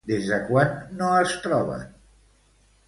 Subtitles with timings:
[0.09, 0.71] Des de quan
[1.01, 1.87] no es troben?